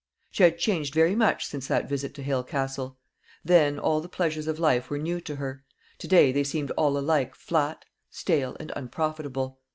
[0.31, 2.97] She had changed very much since that visit to Hale Castle.
[3.45, 5.63] Then all the pleasures of life were new to her
[5.99, 9.59] to day they seemed all alike flat, stale, and unprofitable.